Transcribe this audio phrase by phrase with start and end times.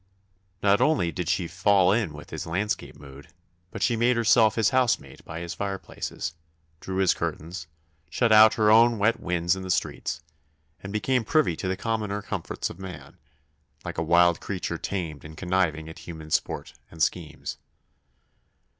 [0.63, 3.27] Not only did she fall in with his landscape mood,
[3.69, 6.33] but she made herself his housemate by his fireplaces,
[6.79, 7.67] drew his curtains,
[8.09, 10.19] shut out her own wet winds in the streets,
[10.81, 13.19] and became privy to the commoner comforts of man,
[13.85, 17.59] like a wild creature tamed and conniving at human sport and schemes.